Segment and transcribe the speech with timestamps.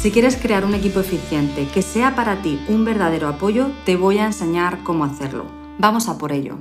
[0.00, 4.16] Si quieres crear un equipo eficiente que sea para ti un verdadero apoyo, te voy
[4.16, 5.44] a enseñar cómo hacerlo.
[5.76, 6.56] Vamos a por ello.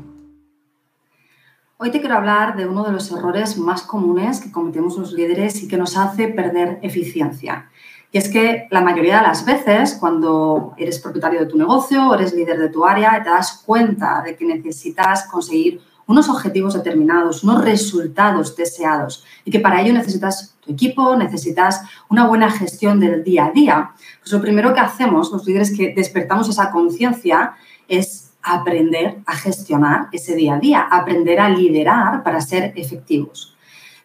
[1.78, 5.64] Hoy te quiero hablar de uno de los errores más comunes que cometemos los líderes
[5.64, 7.70] y que nos hace perder eficiencia.
[8.12, 12.16] Y es que la mayoría de las veces, cuando eres propietario de tu negocio o
[12.16, 17.44] eres líder de tu área, te das cuenta de que necesitas conseguir unos objetivos determinados,
[17.44, 23.24] unos resultados deseados y que para ello necesitas tu equipo, necesitas una buena gestión del
[23.24, 23.92] día a día.
[24.20, 27.54] Pues lo primero que hacemos los líderes que despertamos esa conciencia
[27.88, 33.56] es aprender a gestionar ese día a día, aprender a liderar para ser efectivos.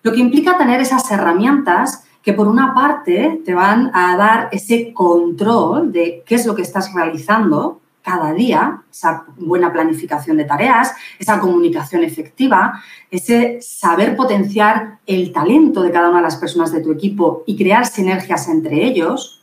[0.03, 4.93] Lo que implica tener esas herramientas que por una parte te van a dar ese
[4.93, 10.95] control de qué es lo que estás realizando cada día, esa buena planificación de tareas,
[11.19, 16.83] esa comunicación efectiva, ese saber potenciar el talento de cada una de las personas de
[16.83, 19.41] tu equipo y crear sinergias entre ellos.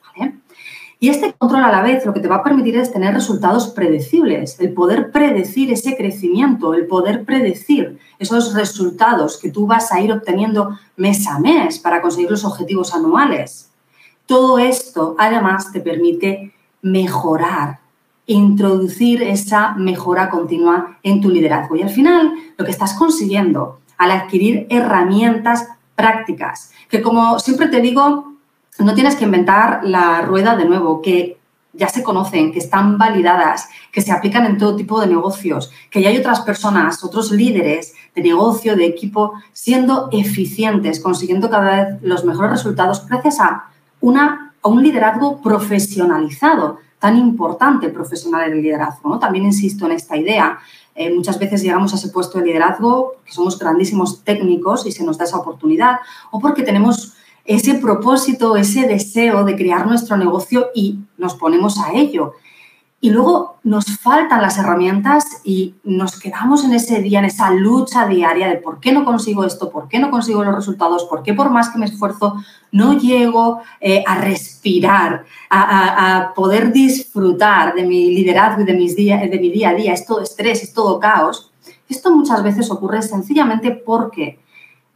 [1.03, 3.69] Y este control a la vez lo que te va a permitir es tener resultados
[3.69, 9.99] predecibles, el poder predecir ese crecimiento, el poder predecir esos resultados que tú vas a
[9.99, 13.71] ir obteniendo mes a mes para conseguir los objetivos anuales.
[14.27, 17.80] Todo esto además te permite mejorar
[18.33, 21.75] introducir esa mejora continua en tu liderazgo.
[21.75, 27.81] Y al final, lo que estás consiguiendo al adquirir herramientas prácticas, que como siempre te
[27.81, 28.33] digo,
[28.79, 31.37] no tienes que inventar la rueda de nuevo, que
[31.73, 36.01] ya se conocen, que están validadas, que se aplican en todo tipo de negocios, que
[36.01, 42.01] ya hay otras personas, otros líderes de negocio, de equipo, siendo eficientes, consiguiendo cada vez
[42.01, 43.69] los mejores resultados gracias a,
[44.01, 49.09] una, a un liderazgo profesionalizado, tan importante profesional el liderazgo.
[49.09, 49.19] ¿no?
[49.19, 50.59] También insisto en esta idea.
[50.93, 55.03] Eh, muchas veces llegamos a ese puesto de liderazgo porque somos grandísimos técnicos y se
[55.03, 55.97] nos da esa oportunidad
[56.29, 57.13] o porque tenemos
[57.43, 62.33] ese propósito, ese deseo de crear nuestro negocio y nos ponemos a ello.
[63.03, 68.07] Y luego nos faltan las herramientas y nos quedamos en ese día, en esa lucha
[68.07, 71.33] diaria de por qué no consigo esto, por qué no consigo los resultados, por qué
[71.33, 72.35] por más que me esfuerzo
[72.71, 79.39] no llego eh, a respirar, a, poder disfrutar de mi liderazgo y de, mis de
[79.41, 79.93] mi día a día.
[79.93, 81.51] Es todo estrés, es todo caos.
[81.89, 84.40] Esto muchas veces ocurre sencillamente porque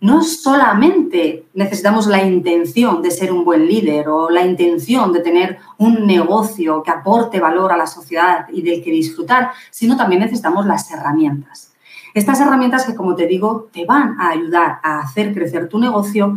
[0.06, 5.58] no solamente necesitamos la intención de ser un buen líder o la intención de tener
[5.80, 10.68] un negocio que aporte valor a la sociedad y del que disfrutar, sino también necesitamos
[10.68, 11.74] las herramientas.
[12.14, 16.36] Estas herramientas que, como te digo, te van a ayudar a hacer crecer tu negocio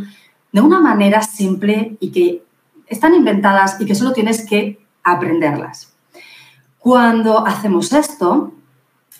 [0.51, 2.43] de una manera simple y que
[2.87, 5.93] están inventadas y que solo tienes que aprenderlas.
[6.79, 8.55] Cuando hacemos esto,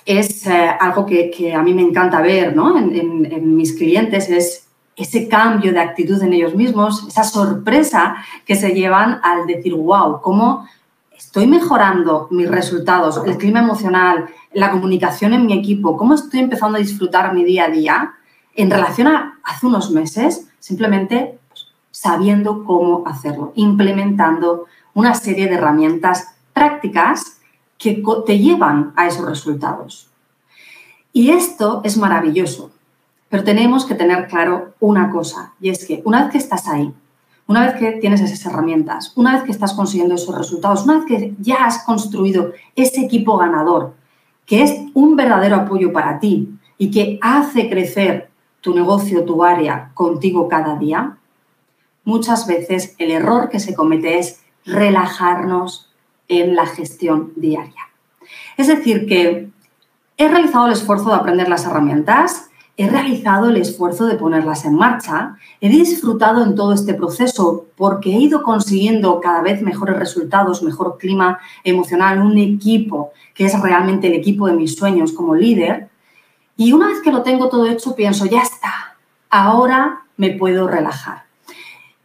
[0.09, 5.71] es eh, algo que, a mí me encanta ver en, mis clientes, es ese cambio
[5.71, 8.17] de actitud en ellos mismos, esa sorpresa
[8.47, 10.67] que se llevan al decir, wow, ¿cómo
[11.15, 16.79] estoy mejorando mis resultados, el clima emocional, la comunicación en mi equipo, cómo estoy empezando
[16.79, 18.15] a disfrutar mi día a día
[18.55, 24.65] en relación a hace unos meses, simplemente pues, sabiendo cómo hacerlo, implementando
[24.95, 27.38] una serie de herramientas prácticas
[27.79, 30.11] que te llevan a esos resultados.
[31.13, 32.71] Y esto es maravilloso,
[33.29, 36.93] pero tenemos que tener claro una cosa, y es que una vez que estás ahí,
[37.47, 41.07] una vez que tienes esas herramientas, una vez que estás consiguiendo esos resultados, una vez
[41.07, 43.95] que ya has construido ese equipo ganador,
[44.45, 48.31] que es un verdadero apoyo para ti y que hace crecer
[48.61, 51.17] tu negocio, tu área contigo cada día,
[52.05, 55.88] muchas veces el error que se comete es relajarnos
[56.29, 57.89] en la gestión diaria.
[58.57, 59.49] Es decir, que
[60.17, 64.75] he realizado el esfuerzo de aprender las herramientas, he realizado el esfuerzo de ponerlas en
[64.77, 70.63] marcha, he disfrutado en todo este proceso porque he ido consiguiendo cada vez mejores resultados,
[70.63, 75.89] mejor clima emocional, un equipo que es realmente el equipo de mis sueños como líder.
[76.57, 78.97] Y una vez que lo tengo todo hecho, pienso, ya está,
[79.31, 81.28] ahora me puedo relajar.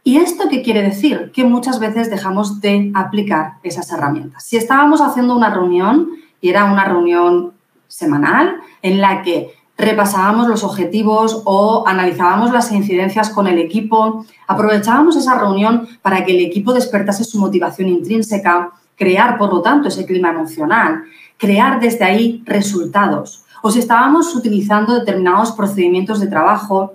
[0.06, 1.32] ¿Y esto qué quiere decir?
[1.32, 4.44] Que muchas veces dejamos de aplicar esas herramientas.
[4.44, 6.10] Si estábamos haciendo una reunión
[6.42, 7.54] y era una reunión
[7.88, 15.16] semanal en la que repasábamos los objetivos o analizábamos las incidencias con el equipo, aprovechábamos
[15.16, 20.04] esa reunión para que el equipo despertase su motivación intrínseca crear, por lo tanto, ese
[20.04, 21.04] clima emocional,
[21.38, 23.44] crear desde ahí resultados.
[23.62, 26.92] O si estábamos utilizando determinados procedimientos de trabajo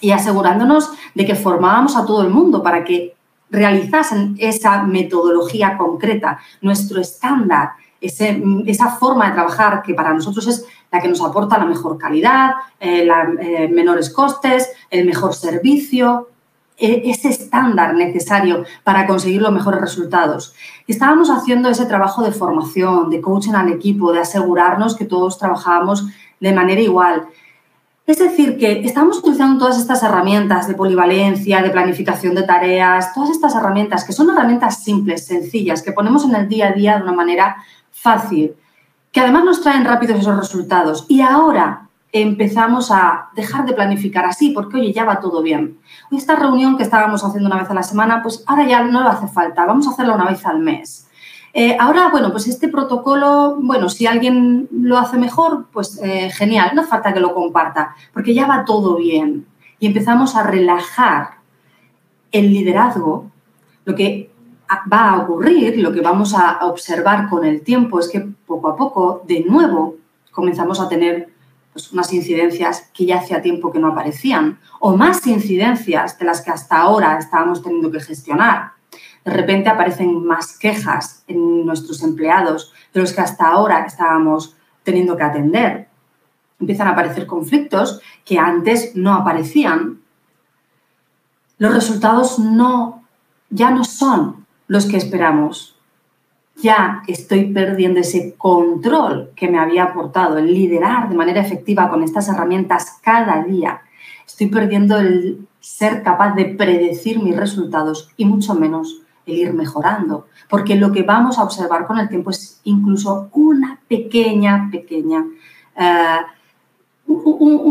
[0.00, 3.14] y asegurándonos de que formábamos a todo el mundo para que
[3.50, 11.00] realizasen esa metodología concreta, nuestro estándar, esa forma de trabajar que para nosotros es la
[11.00, 13.08] que nos aporta la mejor calidad, eh,
[13.40, 16.28] eh, menores costes, el mejor servicio,
[16.80, 20.54] e, ese estándar necesario para conseguir los mejores resultados.
[20.86, 26.06] Estábamos haciendo ese trabajo de formación, de coaching al equipo, de asegurarnos que todos trabajábamos
[26.38, 27.26] de manera igual.
[28.08, 33.28] Es decir, que estamos utilizando todas estas herramientas de polivalencia, de planificación de tareas, todas
[33.28, 37.02] estas herramientas que son herramientas simples, sencillas, que ponemos en el día a día de
[37.02, 37.58] una manera
[37.90, 38.54] fácil,
[39.12, 41.04] que además nos traen rápidos esos resultados.
[41.10, 45.78] Y ahora empezamos a dejar de planificar así, porque oye, ya va todo bien.
[46.10, 49.10] Esta reunión que estábamos haciendo una vez a la semana, pues ahora ya no lo
[49.10, 51.07] hace falta, vamos a hacerla una vez al mes.
[51.54, 56.72] Eh, ahora, bueno, pues este protocolo, bueno, si alguien lo hace mejor, pues eh, genial,
[56.74, 59.46] no falta que lo comparta, porque ya va todo bien.
[59.78, 61.38] Y empezamos a relajar
[62.32, 63.30] el liderazgo.
[63.84, 64.30] Lo que
[64.92, 68.76] va a ocurrir, lo que vamos a observar con el tiempo es que poco a
[68.76, 69.96] poco, de nuevo,
[70.30, 71.30] comenzamos a tener
[71.72, 76.42] pues, unas incidencias que ya hacía tiempo que no aparecían, o más incidencias de las
[76.42, 78.77] que hasta ahora estábamos teniendo que gestionar
[79.28, 85.16] de repente aparecen más quejas en nuestros empleados de los que hasta ahora estábamos teniendo
[85.16, 85.88] que atender.
[86.58, 90.00] Empiezan a aparecer conflictos que antes no aparecían.
[91.58, 93.04] Los resultados no,
[93.50, 95.76] ya no son los que esperamos.
[96.56, 102.02] Ya estoy perdiendo ese control que me había aportado el liderar de manera efectiva con
[102.02, 103.82] estas herramientas cada día.
[104.26, 110.26] Estoy perdiendo el ser capaz de predecir mis resultados y mucho menos el ir mejorando,
[110.48, 115.24] porque lo que vamos a observar con el tiempo es incluso una pequeña, pequeña,
[115.76, 116.18] eh,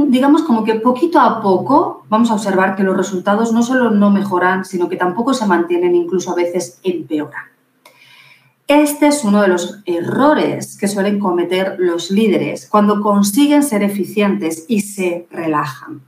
[0.07, 4.09] digamos como que poquito a poco vamos a observar que los resultados no solo no
[4.09, 7.43] mejoran, sino que tampoco se mantienen, incluso a veces empeoran.
[8.67, 14.65] Este es uno de los errores que suelen cometer los líderes cuando consiguen ser eficientes
[14.67, 16.01] y se relajan.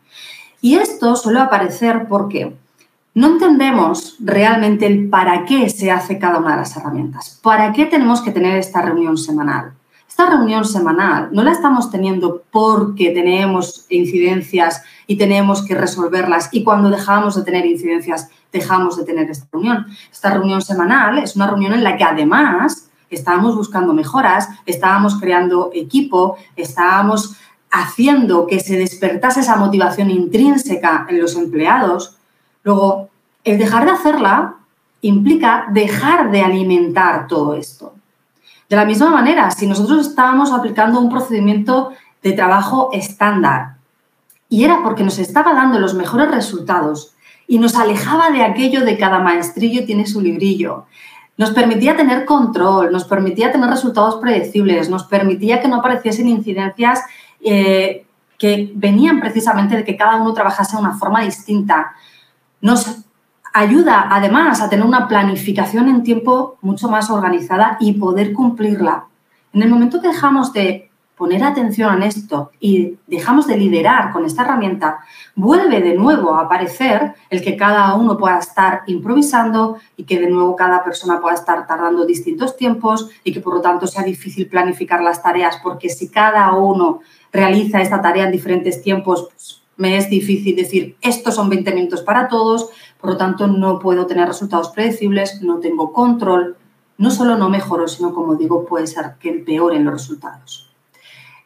[0.60, 2.58] Y esto suele aparecer porque
[3.20, 7.38] no entendemos realmente el para qué se hace cada una de las herramientas.
[7.44, 9.74] ¿Para qué tenemos que tener esta reunión semanal?
[10.08, 16.64] Esta reunión semanal no la estamos teniendo porque tenemos incidencias y tenemos que resolverlas y
[16.64, 19.88] cuando dejamos de tener incidencias dejamos de tener esta reunión.
[20.10, 25.72] Esta reunión semanal es una reunión en la que además estábamos buscando mejoras, estábamos creando
[25.74, 27.36] equipo, estábamos
[27.70, 32.16] haciendo que se despertase esa motivación intrínseca en los empleados
[32.70, 33.10] Luego,
[33.46, 34.58] el dejar de hacerla
[35.02, 37.96] implica dejar de alimentar todo esto.
[38.70, 41.90] De la misma manera, si nosotros estábamos aplicando un procedimiento
[42.22, 43.78] de trabajo estándar
[44.50, 47.16] y era porque nos estaba dando los mejores resultados
[47.48, 50.86] y nos alejaba de aquello de cada maestrillo tiene su librillo,
[51.38, 57.02] nos permitía tener control, nos permitía tener resultados predecibles, nos permitía que no apareciesen incidencias
[57.44, 58.06] eh,
[58.38, 61.96] que venían precisamente de que cada uno trabajase de una forma distinta,
[62.62, 63.06] nos
[63.54, 69.06] ayuda además a tener una planificación en tiempo mucho más organizada y poder cumplirla.
[69.54, 74.24] En el momento que dejamos de poner atención en esto y dejamos de liderar con
[74.24, 75.00] esta herramienta,
[75.36, 80.30] vuelve de nuevo a aparecer el que cada uno pueda estar improvisando y que de
[80.30, 84.48] nuevo cada persona pueda estar tardando distintos tiempos y que por lo tanto sea difícil
[84.48, 87.02] planificar las tareas porque si cada uno
[87.34, 92.02] realiza esta tarea en diferentes tiempos, pues me es difícil decir, estos son 20 minutos
[92.02, 92.70] para todos,
[93.00, 96.58] por lo tanto no puedo tener resultados predecibles, no tengo control,
[96.98, 100.70] no solo no mejoro, sino como digo, puede ser que empeoren los resultados.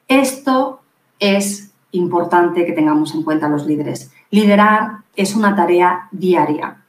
[0.08, 0.82] Esto
[1.20, 4.12] es importante que tengamos en cuenta los líderes.
[4.32, 6.82] Liderar es una tarea diaria.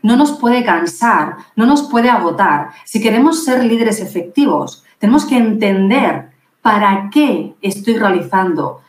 [0.00, 2.70] No nos puede cansar, no nos puede agotar.
[2.86, 6.30] Si queremos ser líderes efectivos, tenemos que entender
[6.62, 8.80] para qué estoy realizando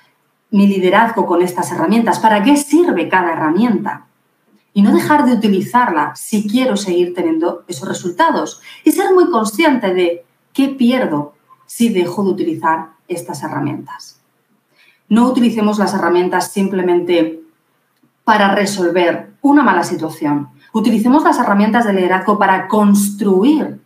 [0.52, 4.06] mi liderazgo con estas herramientas, para qué sirve cada herramienta
[4.74, 9.94] y no dejar de utilizarla si quiero seguir teniendo esos resultados y ser muy consciente
[9.94, 11.34] de qué pierdo
[11.66, 14.22] si dejo de utilizar estas herramientas.
[15.10, 17.42] No utilicemos las herramientas simplemente
[18.24, 20.50] para resolver una mala situación.
[20.74, 23.80] Utilicemos las herramientas de liderazgo para construir,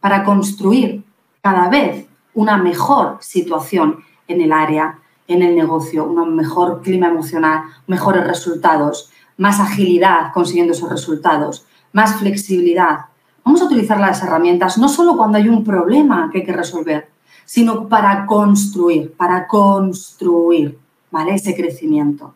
[0.00, 1.04] para construir
[1.40, 7.64] cada vez una mejor situación en el área en el negocio, un mejor clima emocional,
[7.86, 13.06] mejores resultados, más agilidad consiguiendo esos resultados, más flexibilidad,
[13.44, 17.08] Vamos a utilizar las herramientas no solo cuando hay un problema que hay que resolver,
[17.44, 20.78] sino para construir, para construir,
[21.10, 21.34] ¿vale?
[21.34, 22.34] Ese crecimiento.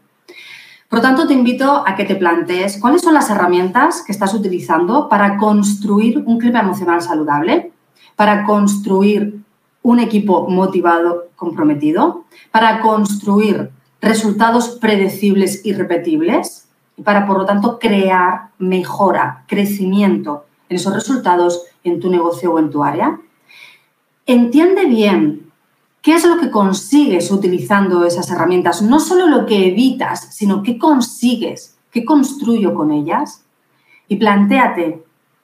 [0.88, 4.34] Por lo tanto, te invito a que te plantees cuáles son las herramientas que estás
[4.34, 7.72] utilizando para construir un clima emocional saludable,
[8.14, 9.40] para construir
[9.82, 13.70] un equipo motivado, comprometido, para construir
[14.02, 21.62] resultados predecibles y repetibles y para, por lo tanto, crear mejora, crecimiento en esos resultados
[21.84, 23.18] en tu negocio o en tu área.
[24.26, 25.50] Entiende bien
[26.02, 30.76] qué es lo que consigues utilizando esas herramientas, no solo lo que evitas, sino qué
[30.76, 33.44] consigues, qué construyo con ellas.
[34.08, 35.02] Y plantéate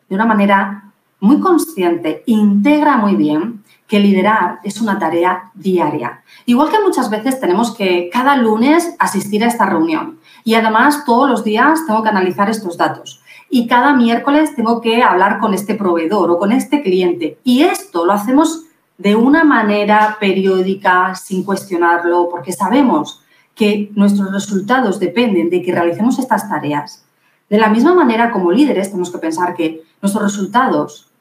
[0.09, 3.64] de una manera muy consciente, integra muy bien
[4.01, 6.23] liderar es una tarea diaria.
[6.47, 11.29] Igual que muchas veces tenemos que cada lunes asistir a esta reunión y además todos
[11.29, 15.75] los días tengo que analizar estos datos y cada miércoles tengo que hablar con este
[15.75, 17.39] proveedor o con este cliente.
[17.45, 18.65] Y esto lo hacemos
[18.99, 23.23] de una manera periódica, sin cuestionarlo, porque sabemos
[23.55, 27.05] que nuestros resultados dependen de que realicemos estas tareas.
[27.49, 31.13] De la misma manera, como líderes, tenemos que pensar que nuestros resultados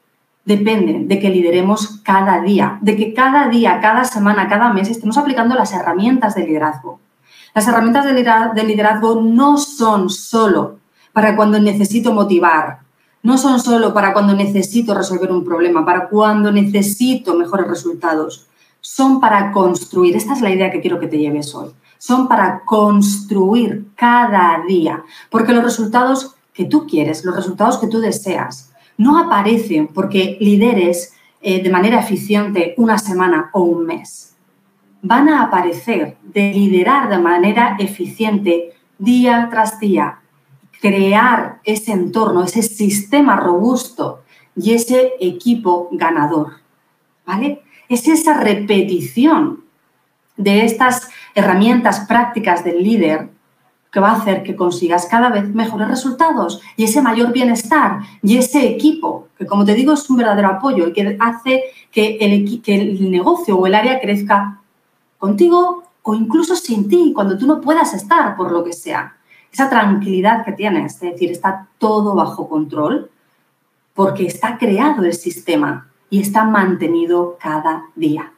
[0.44, 5.16] dependen de que lideremos cada día, de que cada día, cada semana, cada mes estemos
[5.16, 7.00] aplicando las herramientas de liderazgo.
[7.54, 10.78] Las herramientas de liderazgo no son solo
[11.12, 12.80] para cuando necesito motivar,
[13.22, 18.46] no son solo para cuando necesito resolver un problema, para cuando necesito mejores resultados,
[18.80, 20.14] son para construir.
[20.14, 21.70] Esta es la idea que quiero que te lleves hoy.
[21.96, 28.00] Son para construir cada día, porque los resultados que tú quieres, los resultados que tú
[28.00, 34.34] deseas, no aparecen porque lideres eh, de manera eficiente una semana o un mes.
[35.02, 40.20] Van a aparecer de liderar de manera eficiente día tras día,
[40.80, 44.22] crear ese entorno, ese sistema robusto
[44.56, 46.60] y ese equipo ganador.
[47.26, 47.62] ¿Vale?
[47.88, 49.64] Es esa repetición
[50.36, 53.30] de estas herramientas prácticas del líder
[53.94, 58.36] que va a hacer que consigas cada vez mejores resultados y ese mayor bienestar y
[58.36, 62.60] ese equipo, que como te digo es un verdadero apoyo y que hace que el,
[62.60, 64.60] que el negocio o el área crezca
[65.16, 69.14] contigo o incluso sin ti, cuando tú no puedas estar por lo que sea.
[69.52, 73.12] Esa tranquilidad que tienes, es decir, está todo bajo control
[73.94, 78.33] porque está creado el sistema y está mantenido cada día.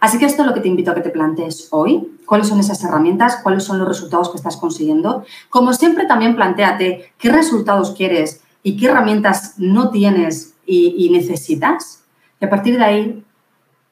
[0.00, 2.18] Así que esto es lo que te invito a que te plantees hoy.
[2.24, 3.40] ¿Cuáles son esas herramientas?
[3.42, 5.24] ¿Cuáles son los resultados que estás consiguiendo?
[5.50, 12.04] Como siempre, también planteate qué resultados quieres y qué herramientas no tienes y, necesitas.
[12.40, 13.24] Y a partir de ahí,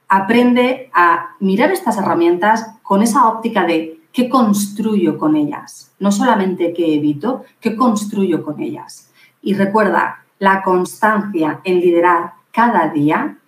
[0.09, 5.93] aprende a mirar estas herramientas con esa óptica de qué construyo con ellas.
[5.99, 9.11] No solamente qué evito, qué construyo con ellas.
[9.43, 13.39] Y recuerda, la constancia en liderar cada día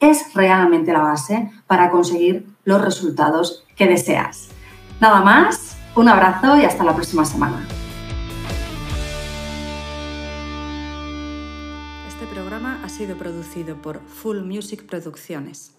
[0.00, 4.48] es realmente la base para conseguir los resultados que deseas.
[5.00, 7.66] Nada más, un abrazo y hasta la próxima semana.
[12.08, 15.77] Este programa ha sido producido por Full Music Producciones.